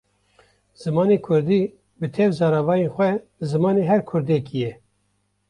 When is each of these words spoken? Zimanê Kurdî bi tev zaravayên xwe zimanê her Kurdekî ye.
Zimanê 0.83 1.17
Kurdî 1.25 1.61
bi 1.99 2.07
tev 2.15 2.29
zaravayên 2.39 2.91
xwe 2.95 3.09
zimanê 3.51 3.83
her 3.91 4.01
Kurdekî 4.09 4.57
ye. 4.63 4.73